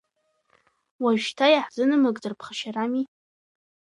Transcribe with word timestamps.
Уажәшьҭа 1.03 1.47
иаҳзынамыгӡар 1.49 2.33
ԥхашьарами. 2.39 3.03